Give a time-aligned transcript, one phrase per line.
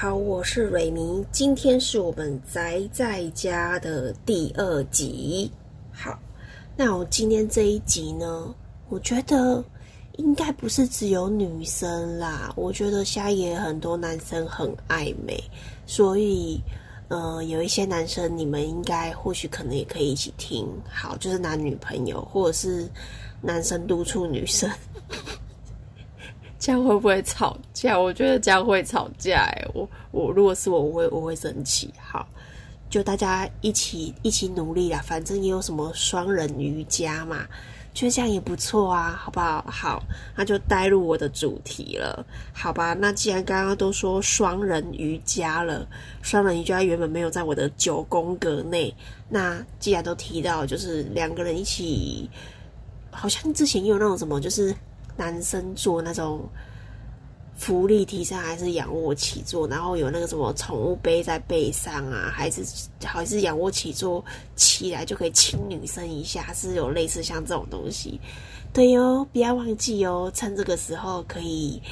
[0.00, 5.50] 好，我是蕊明，今天是我们宅在家的第二集。
[5.90, 6.16] 好，
[6.76, 8.54] 那我今天这一集呢，
[8.90, 9.64] 我觉得
[10.18, 15.36] 应该不是只有女生啦，我觉得现在也很多男生很爱美，
[15.84, 16.60] 所以，
[17.08, 20.64] 呃，有一些男生你们应该或许可能也可以一起听。
[20.88, 22.88] 好，就是男女朋友，或者是
[23.40, 24.70] 男生督促女生。
[26.58, 27.96] 这样会不会吵架？
[27.98, 29.66] 我觉得这样会吵架哎！
[29.74, 31.88] 我我如果是我，我会我会生气。
[32.00, 32.26] 好，
[32.90, 37.46] 就大家一起一起努力啦，反正也有什么双人瑜伽嘛，
[37.94, 39.64] 觉得这样也不错啊，好不好？
[39.68, 40.02] 好，
[40.34, 42.92] 那就带入我的主题了，好吧？
[42.92, 45.86] 那既然刚刚都说双人瑜伽了，
[46.22, 48.92] 双人瑜伽原本没有在我的九宫格内，
[49.28, 52.28] 那既然都提到，就是两个人一起，
[53.12, 54.74] 好像之前也有那种什么，就是。
[55.18, 56.48] 男生做那种
[57.56, 62.62] 浮力提升还是仰卧起坐，然后有那个什么宠物背在背上啊，还是
[63.04, 64.24] 还是仰卧起坐
[64.54, 68.20] 起来就可以亲女生一下，是有类似像这种东西。
[68.72, 71.82] 对哟，不要忘记哦，趁这个时候可以，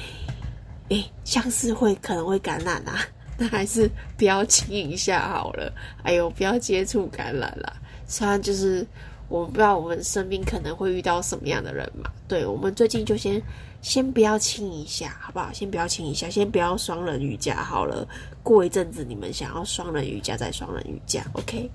[0.89, 3.01] 哎，像是会可能会感染啊，
[3.37, 5.73] 那还是不要亲一下好了。
[6.03, 7.75] 哎呦，不要接触感染了，
[8.07, 8.87] 虽然就是。
[9.29, 12.09] 我不知道我们身边可能会遇到什么样的人嘛？
[12.27, 13.41] 对，我们最近就先
[13.81, 15.51] 先不要亲一下，好不好？
[15.51, 18.07] 先不要亲一下，先不要双人瑜伽好了。
[18.41, 21.69] 过一阵子你们想要双人瑜伽再双人瑜伽，OK？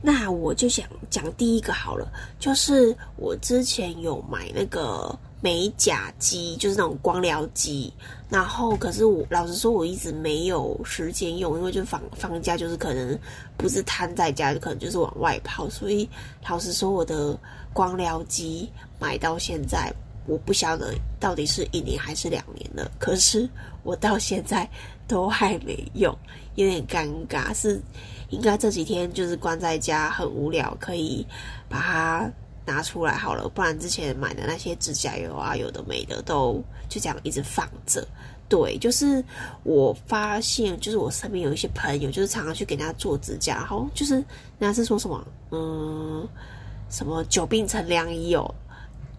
[0.00, 5.16] 那我就想讲第一个好了，就是我之前有买那个。
[5.44, 7.92] 美甲机就是那种光疗机，
[8.28, 13.18] 然后可是我老实说，我一直没有时间用，因为就放放假就是可能
[13.56, 16.08] 不是瘫在家，可能就是往外跑，所以
[16.48, 17.36] 老实说，我的
[17.72, 19.92] 光疗机买到现在，
[20.28, 23.50] 我不晓得到底是一年还是两年了，可是
[23.82, 24.70] 我到现在
[25.08, 26.16] 都还没用，
[26.54, 27.82] 有点尴尬，是
[28.30, 31.26] 应该这几天就是关在家很无聊，可以
[31.68, 32.32] 把它。
[32.64, 38.06] 拿出来好了，不然之前买的那些指甲油啊，有的没的都就这样一直放着。
[38.48, 39.24] 对，就是
[39.62, 44.24] 我发现，就是我身边有一些朋友，就是常常去给人家做指甲，然后就是人
[44.60, 46.28] 家是说什么，嗯，
[46.90, 48.54] 什么久病成良医哦，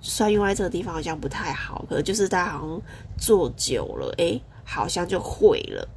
[0.02, 2.82] 虽然用在这个地方好像不太好，可就是大家好像
[3.18, 5.88] 做久了，哎，好像就会了。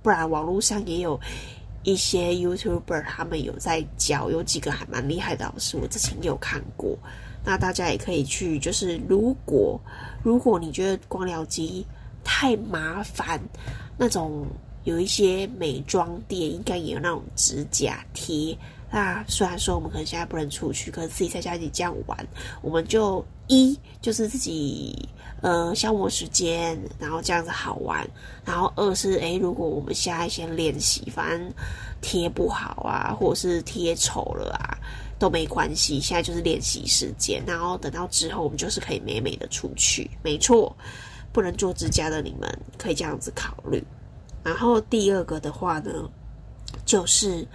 [0.00, 1.18] 不然网络上也有。
[1.82, 6.98] 一些 YouTuber 他们有在教，有几个还蛮厉害的老师，我之前有看过。
[7.44, 9.80] 那大家也可以去，就是如果
[10.22, 11.86] 如果你觉得光疗机
[12.22, 13.40] 太麻烦，
[13.96, 14.46] 那种
[14.84, 18.56] 有一些美妆店应该也有那种指甲贴。
[18.90, 22.26] 那虽然说我们可能现在不能出去，可是自己在家里这样玩，
[22.62, 25.08] 我们就一就是自己。
[25.40, 28.04] 呃，消磨时间，然后这样子好玩。
[28.44, 31.52] 然后二是，诶，如果我们下一些练习，反正
[32.00, 34.76] 贴不好啊，或者是贴丑了啊，
[35.16, 36.00] 都没关系。
[36.00, 40.10] 现在就是练习时间，然后等到之后，我们就是可以美美的出去。
[40.24, 40.76] 没错，
[41.32, 43.80] 不能做指甲的你们可以这样子考虑。
[44.42, 45.92] 然后第二个的话呢，
[46.84, 47.46] 就是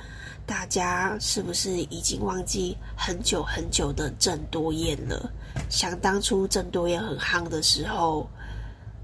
[0.45, 5.31] 大家是不是已经忘记很久很久的郑多燕了？
[5.69, 8.29] 想当初郑多燕很夯的时候，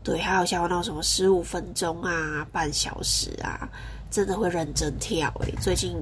[0.03, 3.69] 对，还有像那种什么十五分钟啊、半小时啊，
[4.11, 5.53] 真的会认真跳诶。
[5.61, 5.95] 最近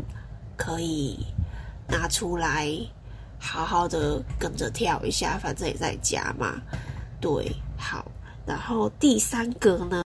[0.56, 1.24] 可以
[1.88, 2.76] 拿出来
[3.40, 6.60] 好好的跟着跳一下，反正也在家嘛。
[7.22, 8.12] 对，好。
[8.46, 10.04] 然后第三个呢，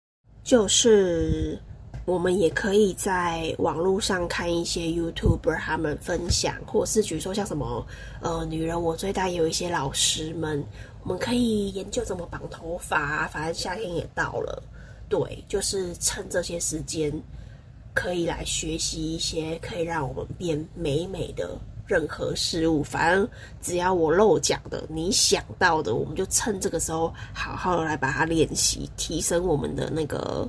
[0.44, 1.60] 就是。
[2.06, 7.84] 我们也可以在网络上看一些 YouTuber 他们分享，或者是比如说像什么
[8.20, 10.64] 呃，女人我最大有一些老师们，
[11.02, 13.26] 我们可以研究怎么绑头发。
[13.26, 14.62] 反正夏天也到了，
[15.08, 17.12] 对，就是趁这些时间
[17.92, 21.58] 可以来学习一些可以让我们变美美的
[21.88, 22.84] 任何事物。
[22.84, 23.28] 反正
[23.60, 30.48] 只要我漏讲的，你想到的，我们就趁这个时候好好来把它练习，提升我们的那个。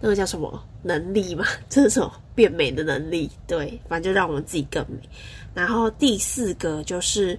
[0.00, 1.44] 那个叫什么能力嘛？
[1.68, 5.08] 这种变美的能力，对，反正就让我们自己更美。
[5.54, 7.38] 然后第四个就是。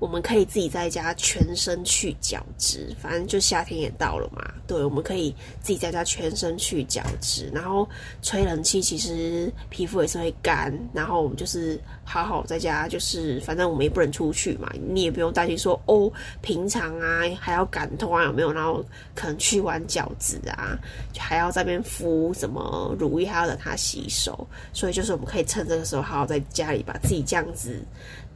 [0.00, 4.47] 我们可以自己在家全身去角质，反正就夏天也到了嘛。
[4.68, 7.88] 对，我们可以自己在家全身去角质，然后
[8.22, 10.72] 吹冷气，其实皮肤也是会干。
[10.92, 16.12] 然后我们就是好好在家，就是反正我们也不能出去嘛，你也不用担心说哦，
[16.42, 18.52] 平常啊还要感痛啊有没有？
[18.52, 18.84] 然后
[19.14, 20.78] 可能去完角质啊，
[21.16, 24.46] 还要在边敷什么乳液，还要等它吸收。
[24.74, 27.82] 所以就是我们可以趁这个时候，好好在家里把自己这样子。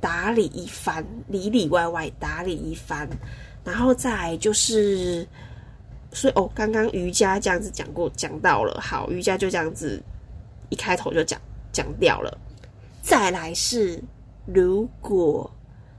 [0.01, 3.09] 打理一番，里里外外打理一番，
[3.63, 5.25] 然后再就是，
[6.13, 10.03] 所以哦，刚刚瑜伽这样子讲过，讲到了，好，瑜伽就这样子
[10.69, 11.41] 一开头就讲
[11.73, 12.39] 讲掉了。
[13.03, 13.99] 再来是，
[14.47, 15.51] 如果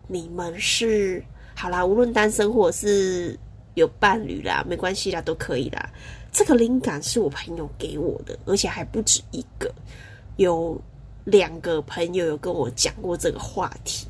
[0.08, 1.24] 你们是
[1.56, 3.38] 好啦，无论单身或者是
[3.74, 5.90] 有伴侣啦，没关系啦，都可以啦。
[6.32, 9.74] 这个灵感是我朋友给我的，而且还不止一个，
[10.38, 10.80] 有
[11.26, 14.08] 两个朋友有跟我讲过这个话题，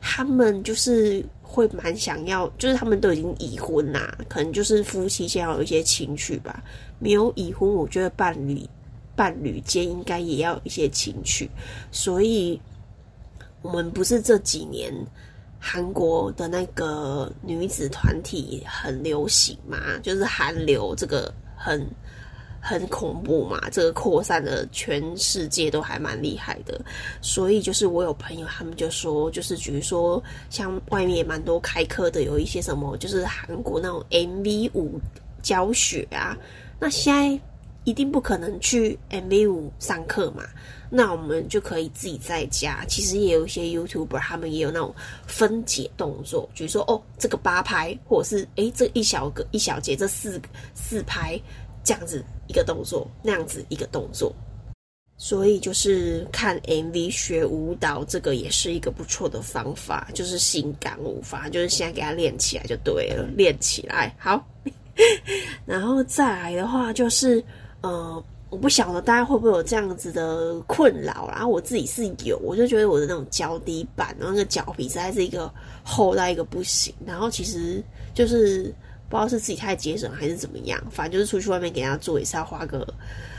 [0.00, 1.24] 他们就是。
[1.50, 6.62] 会蛮想要，就是他们都已经已婚啦，可能就是夫妻先要有一些情趣吧。
[7.00, 8.64] 没有已婚，我觉得伴侣
[9.16, 11.50] 伴侣间应该也要有一些情趣。
[11.90, 12.60] 所以，
[13.62, 14.94] 我们不是这几年
[15.58, 19.98] 韩国的那个女子团体很流行嘛？
[20.02, 21.84] 就是韩流这个很。
[22.62, 26.78] 很恐怖嘛，这个扩散的全世界都还蛮厉害的，
[27.22, 35.00] 所以就是我有朋友他们就说，就是比如说像外面也蛮多开课的，有一些什么就是韩国那种 MV 舞
[35.42, 36.36] 教学啊，
[36.78, 37.40] 那现在
[37.84, 40.44] 一定不可能去 MV 舞上课嘛，
[40.90, 44.94] 那我们就可以自己在家，其实也有一些 YouTuber 他们也有那种
[45.26, 50.38] 分解动作，比如说哦这个八拍，或者是诶这一小个一小节这四
[50.74, 51.40] 四拍。
[51.82, 54.32] 这样子一个动作，那样子一个动作，
[55.16, 64.46] 所以就是看 MV 学舞蹈，这个也是一个不错的方法，就是性感舞法，就是现在给他练起来就对了，练起来好。
[65.64, 67.42] 然后再来的话，就是
[67.80, 75.50] 呃，我不晓得大家会不会有这样子的困扰，然后我自己是有，我就觉得我的那种脚底板，然后那个脚皮实在是一个
[75.82, 77.82] 厚到一个不行，然后其实
[78.14, 78.74] 就是。
[79.10, 82.86] 不知道是自己太节省还是怎么样，反正就是出去外面给人家做也是要花个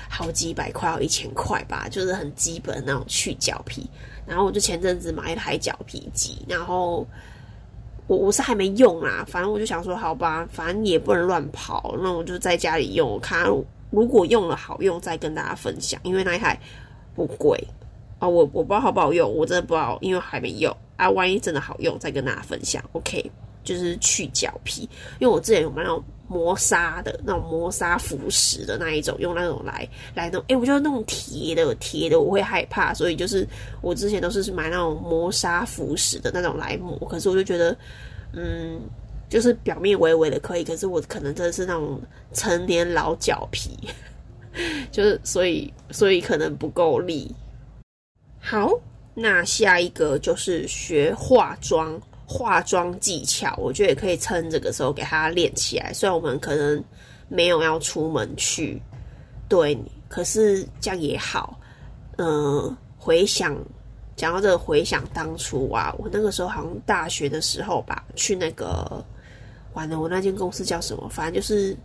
[0.09, 3.89] 好几百块，要一千块吧，就是很基本的那种去角皮。
[4.27, 7.07] 然后我就前阵子买一台脚皮机，然后
[8.05, 13.45] 我我是还没用啦，反正我就想说好吧，反正也不能乱跑，那我就在家里用，看
[13.89, 16.59] 如果用了好用再跟大家分享，因为那一台
[17.15, 17.57] 不贵
[18.19, 23.31] 啊，我我不知道好不好用，我真的不知道，因为还没用啊，万一真的好用再跟大家分享，OK。
[23.63, 24.83] 就是去脚皮，
[25.19, 30.43] 因为我之前有买那种磨砂的那种磨砂腐蚀的那一种，用那种来来弄。
[30.47, 33.47] 哎，我觉得那种铁的铁的我会害怕，所以就是
[33.81, 36.97] 我之前都是买那种磨砂腐蚀的那种来磨。
[37.09, 37.77] 可是我就觉得，
[38.33, 38.79] 嗯，
[39.29, 42.01] 就是表面微微的可以，可是我可能真的是那种
[42.33, 43.77] 成年老脚皮，
[44.91, 47.35] 就是所以所以可能不够力。
[48.39, 48.71] 好，
[49.13, 52.01] 那下一个就是学化妆。
[52.31, 55.91] 化妆技巧，我觉得也可以趁这个时候给他练起来。
[55.91, 56.81] 虽然我们可能
[57.27, 58.81] 没有要出门去，
[59.49, 61.59] 对，可是这样也好。
[62.17, 63.53] 嗯，回想
[64.15, 69.03] 讲到这个，回想当初啊，我那个时候好像大学的时候吧，去那个，
[69.73, 71.09] 完了，我那间公司叫什么？
[71.09, 71.75] 反正就是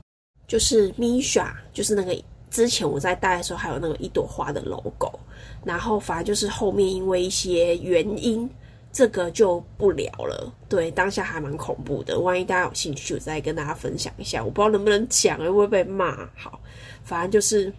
[0.47, 2.17] 就是 Misha，就是那个
[2.53, 5.19] 之前我在带的时候还有那个一朵花的 logo，
[5.65, 8.49] 然后反正就是后面因为一些原因。
[8.97, 12.19] 这个就不聊了，对，当下还蛮恐怖的。
[12.19, 14.43] 万一大家有兴趣，我再跟大家分享一下。
[14.43, 16.27] 我不知道能不能讲，会不会被骂。
[16.35, 16.59] 好，
[17.05, 17.71] 反正就是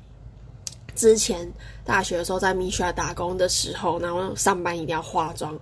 [0.94, 1.52] 之前
[1.83, 5.59] 大学的时候在米雪打工的时候，然后上班一定要化妆。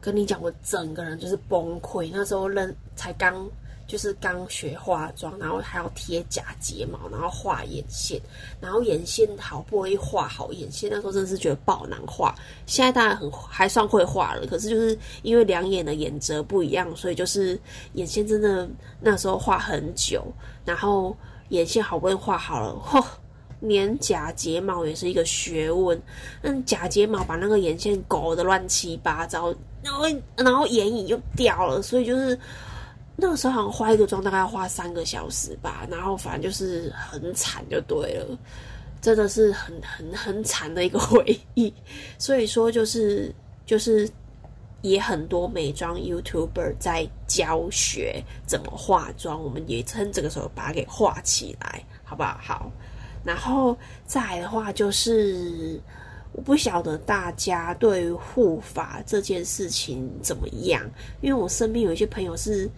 [0.00, 2.10] 跟你讲，我整个人就是崩溃。
[2.12, 3.48] 那时候人才刚。
[3.86, 8.20] 就是刚学化妆，然后还要贴假睫毛，然后画眼线，
[8.60, 12.34] 然后眼线好不容易画好眼线，那时候真的是觉得爆难画。
[12.66, 17.56] 现在当然很还算会画了，可是就是因为两眼的眼褶不一样，所以就是
[17.92, 18.68] 眼线真的
[19.00, 20.24] 那时候画很久，
[20.64, 21.16] 然后
[21.50, 23.04] 眼线好不容易画好了，嚯，
[23.68, 26.00] 粘假睫毛也是一个学问。
[26.42, 30.04] 那假睫毛把那个眼线勾的乱七八糟，然后
[30.36, 32.36] 然后眼影又掉了，所以就是。
[33.18, 38.38] 那个时候好像化一个妆大概要花三个小时吧，然后反正就是很惨就对了，
[39.00, 41.72] 真的是很很很惨的一个 回忆。
[42.18, 44.06] 所以说就是就是
[44.82, 52.38] 也很多美妆 YouTuber 在教学怎么化妆，我们也趁这个时候把它给画起来，好不好？
[52.42, 52.70] 好，
[53.24, 55.80] 然后再来的话就是
[56.32, 60.82] 我不晓得大家对于护发这件事情怎么样，
[61.22, 62.68] 因为我身边有一些朋友是。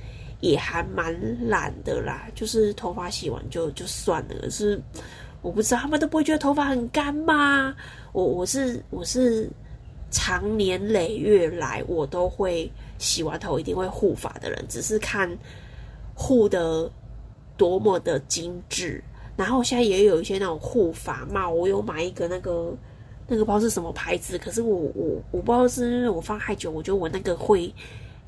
[0.40, 1.12] 也还蛮
[1.48, 4.48] 懒的啦，就是头发洗完就就算了。
[4.48, 4.80] 是
[5.42, 7.74] 我不知道他们都不会觉得头发很干吗？
[8.12, 9.50] 我我是我是
[10.10, 15.28] 长年累月来我都会洗完头一定会护发的人，只是看
[16.14, 16.88] 护的
[17.56, 19.02] 多么的精致。
[19.36, 22.72] 然后现在也有一些那种护发帽，我有买一个那个
[23.26, 27.74] 那个不知道是什么牌子，可是我我我不知道是因为我放太久，我觉得我那个会。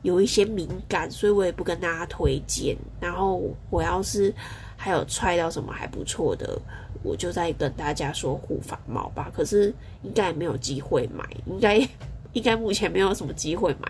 [0.03, 2.77] 有一些敏感，所以我也不跟大家推荐。
[3.01, 4.35] 然后我要是
[4.77, 6.61] 还有踹到什么还不错的，
[7.03, 9.31] 我就在跟大家说护发帽吧。
[9.35, 11.77] 可是应该也没有机会买，应该
[12.33, 13.89] 应该目前没有什么机会买。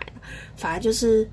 [0.55, 1.29] 反正就是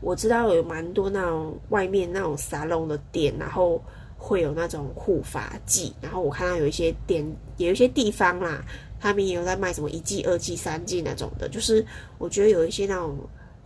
[0.00, 3.82] 我知道有蛮多那种外面那种沙龙的店，然后
[4.16, 7.24] 会有那种护发剂，然后我看到有一些店，
[7.58, 8.64] 有一些地方啦。
[9.00, 11.84] 他们也有在卖什么一季、二季、三季那种的，就是
[12.16, 13.18] 我觉得有一些那种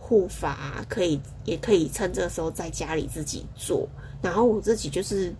[0.09, 3.87] 护发可以，也可以趁这个时候在家里自己做。
[4.23, 5.31] 然后我自己就是，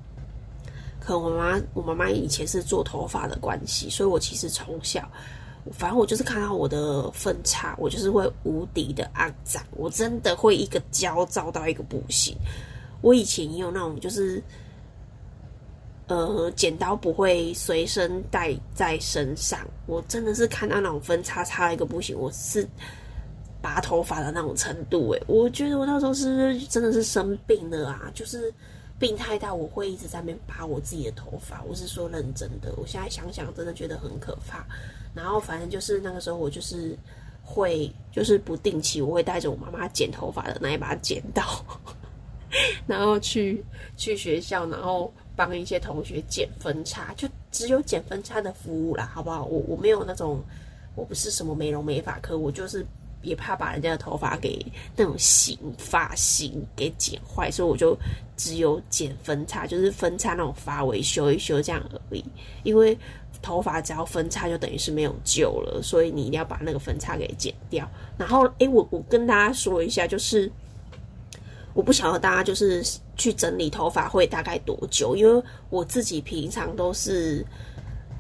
[1.00, 5.12] 可能我妈我妈妈以前是做头发的关系，所以我其实从小，
[5.72, 12.38] 反正我就是看到我的分叉，我就是会无敌的肮脏，我真的会一个焦躁到一个不行。
[13.02, 14.42] 我以前也有那种就是。
[16.08, 19.60] 呃，剪刀不会随身带在身上。
[19.86, 22.68] 我真的是看到那种分叉叉的一个不行，我是
[23.62, 25.12] 拔头发的那种程度。
[25.12, 28.54] 诶，我觉得我那时候是真的是生病了啊，就是
[28.98, 31.64] 病太大，我会一直在那边拔我自己的头发。
[31.64, 34.66] 我是说认真的，我现在想想真的觉得很可怕。
[35.14, 36.98] 然后反正就是那个时候，我就是
[37.44, 41.44] 会就是不定期，我会带着我妈妈剪头发的那一把剪刀，
[42.86, 43.64] 然后去
[43.98, 45.12] 去学校，然后。
[45.36, 49.46] 帮一些同学剪分叉，就只有剪分叉的服务啦，好不好？
[49.46, 50.44] 我我没有那种，
[50.96, 52.86] 我不是什么美容美发科，我就是
[53.22, 57.98] 也怕把人家的头发给那种型发型给剪坏，所以我就
[58.38, 62.24] 只有剪分叉，就是分叉那种发尾修一修这样而已。
[62.64, 62.98] 因为
[63.42, 67.90] 头发只要分叉就等于是没有救了，所以你一定要把那个分叉给剪掉。
[68.18, 70.52] 然后，诶，我我跟大家说一下，就是。
[71.76, 72.84] 我不晓得大家就是
[73.16, 77.46] 去整理头发会大概多久，因为我自己平常都是，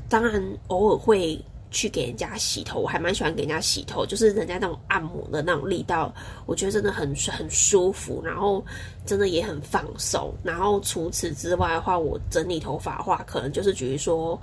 [0.07, 6.13] 当然偶尔会去给人家洗头，我还蛮喜欢给人家洗头，就是人家那种按摩的那种力道，
[6.45, 8.63] 我觉得真的很很舒服，然后
[9.05, 10.33] 真的也很放松。
[10.43, 14.39] 然后除此之外的话，我整理头发的话，可能就是比如说，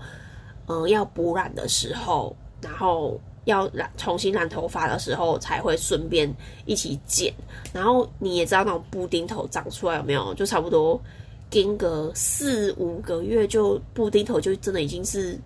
[0.67, 3.21] 嗯，要补染的时候，然后。
[3.47, 6.29] 要染重新染头发的时候，才会顺便
[6.65, 7.33] 一起剪。
[7.73, 10.35] 然后你也知道那种布丁头长出来有没有？
[10.35, 11.01] 就差不多
[11.49, 15.39] 跟个四五个月，就布丁头就真的已经是，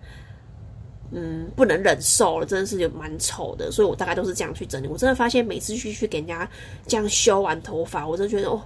[1.11, 3.71] 嗯，不能忍受了，真的是就蛮丑的。
[3.71, 4.87] 所以我大概都是这样去整理。
[4.87, 6.49] 我真的发现每次去去给人家
[6.87, 8.61] 这样修完头发，我真的觉得哦。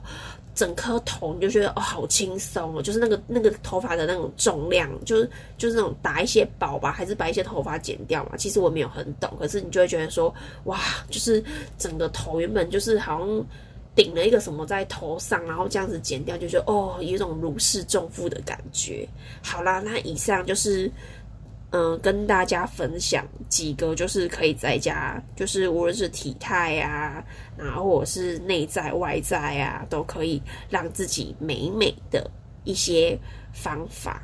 [0.55, 8.37] 整颗头你就觉得哦好轻松哦，就是那个那个 头发的那种重量，就是就是那种打一些薄吧，还是把一些头发剪掉嘛？
[8.37, 10.33] 其实我没有很懂，可是你就会觉得说
[10.63, 11.43] 哇，就是
[11.77, 13.45] 整个头原本就是好像
[13.95, 19.05] 顶了一个什么在头上，然后这样子剪掉，就觉得哦有一种如释重负的感觉。
[19.43, 20.89] 好啦，那以上就是。
[21.77, 27.21] 嗯，跟大家分享几个，就是可以在家，就是无论是体态啊，
[27.57, 32.31] 然后或者是内在外在啊，都可以让自己美美的
[32.63, 33.19] 一些
[33.51, 34.23] 方法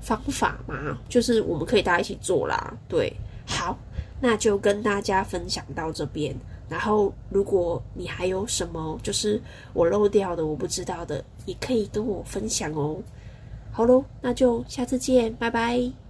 [0.00, 2.76] 方法嘛，就是我们可以大家一起做啦。
[2.88, 3.12] 对，
[3.46, 3.78] 好，
[4.20, 6.34] 那就跟大家分享到这边。
[6.68, 9.40] 然后，如果你还有什么就是
[9.72, 12.96] 我漏掉的、我不知道的，也可以跟我分享哦。
[13.70, 16.09] 好喽，那就下次见，拜拜。